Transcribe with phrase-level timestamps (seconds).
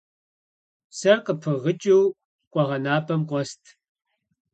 [0.89, 2.03] Псэр къыпыгъыкӀыу
[2.51, 3.63] къуэгъэнапӀэм къуэст.